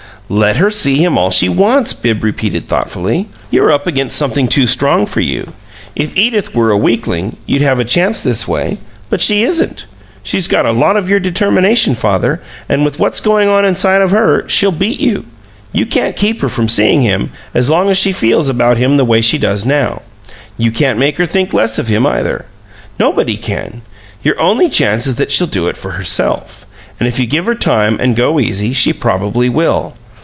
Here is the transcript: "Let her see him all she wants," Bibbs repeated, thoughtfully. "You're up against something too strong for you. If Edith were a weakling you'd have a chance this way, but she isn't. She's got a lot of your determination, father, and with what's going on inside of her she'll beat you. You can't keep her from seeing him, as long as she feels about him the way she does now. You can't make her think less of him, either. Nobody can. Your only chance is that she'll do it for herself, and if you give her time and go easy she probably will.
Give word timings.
"Let 0.29 0.55
her 0.55 0.71
see 0.71 0.95
him 0.95 1.17
all 1.17 1.29
she 1.29 1.49
wants," 1.49 1.91
Bibbs 1.91 2.23
repeated, 2.23 2.69
thoughtfully. 2.69 3.27
"You're 3.49 3.69
up 3.69 3.85
against 3.85 4.15
something 4.15 4.47
too 4.47 4.65
strong 4.65 5.05
for 5.05 5.19
you. 5.19 5.51
If 5.93 6.15
Edith 6.15 6.55
were 6.55 6.71
a 6.71 6.77
weakling 6.77 7.35
you'd 7.45 7.61
have 7.61 7.79
a 7.81 7.83
chance 7.83 8.21
this 8.21 8.47
way, 8.47 8.77
but 9.09 9.19
she 9.19 9.43
isn't. 9.43 9.87
She's 10.23 10.47
got 10.47 10.65
a 10.65 10.71
lot 10.71 10.95
of 10.95 11.09
your 11.09 11.19
determination, 11.19 11.95
father, 11.95 12.39
and 12.69 12.85
with 12.85 12.97
what's 12.97 13.19
going 13.19 13.49
on 13.49 13.65
inside 13.65 14.01
of 14.01 14.11
her 14.11 14.47
she'll 14.47 14.71
beat 14.71 15.01
you. 15.01 15.25
You 15.73 15.85
can't 15.85 16.15
keep 16.15 16.39
her 16.39 16.47
from 16.47 16.69
seeing 16.69 17.01
him, 17.01 17.31
as 17.53 17.69
long 17.69 17.89
as 17.89 17.97
she 17.97 18.13
feels 18.13 18.47
about 18.47 18.77
him 18.77 18.95
the 18.95 19.03
way 19.03 19.19
she 19.19 19.37
does 19.37 19.65
now. 19.65 20.01
You 20.57 20.71
can't 20.71 20.97
make 20.97 21.17
her 21.17 21.25
think 21.25 21.53
less 21.53 21.77
of 21.77 21.89
him, 21.89 22.07
either. 22.07 22.45
Nobody 22.97 23.35
can. 23.35 23.81
Your 24.23 24.39
only 24.39 24.69
chance 24.69 25.07
is 25.07 25.15
that 25.15 25.29
she'll 25.29 25.45
do 25.45 25.67
it 25.67 25.75
for 25.75 25.91
herself, 25.91 26.65
and 27.01 27.07
if 27.09 27.19
you 27.19 27.25
give 27.25 27.47
her 27.47 27.55
time 27.55 27.97
and 27.99 28.15
go 28.15 28.39
easy 28.39 28.71
she 28.71 28.93
probably 28.93 29.49
will. 29.49 29.95